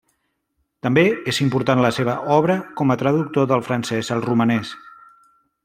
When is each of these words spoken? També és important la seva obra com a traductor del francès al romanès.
També 0.85 1.03
és 1.31 1.39
important 1.45 1.83
la 1.85 1.91
seva 1.97 2.15
obra 2.37 2.55
com 2.81 2.95
a 2.95 2.97
traductor 3.03 3.47
del 3.53 3.63
francès 3.69 4.11
al 4.17 4.25
romanès. 4.29 4.77